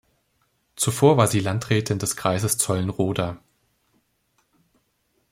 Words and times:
Zuvor 0.75 1.17
war 1.17 1.27
sie 1.27 1.39
Landrätin 1.39 1.99
des 1.99 2.15
Kreises 2.15 2.57
Zeulenroda. 2.57 3.37